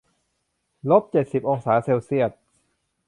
[0.89, 2.31] ลบเจ็ดสิบองศาเซลเซียส